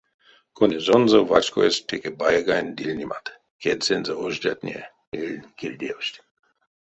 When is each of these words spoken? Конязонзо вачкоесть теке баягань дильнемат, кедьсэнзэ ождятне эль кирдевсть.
Конязонзо 0.57 1.19
вачкоесть 1.29 1.85
теке 1.89 2.09
баягань 2.19 2.69
дильнемат, 2.77 3.25
кедьсэнзэ 3.61 4.13
ождятне 4.25 4.79
эль 5.21 5.39
кирдевсть. 5.57 6.17